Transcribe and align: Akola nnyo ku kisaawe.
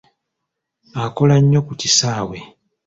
Akola 1.03 1.35
nnyo 1.39 1.59
ku 1.67 1.73
kisaawe. 1.81 2.37